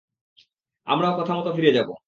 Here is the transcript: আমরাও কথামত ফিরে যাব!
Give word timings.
আমরাও 0.87 1.17
কথামত 1.17 1.47
ফিরে 1.55 1.71
যাব! 1.73 1.89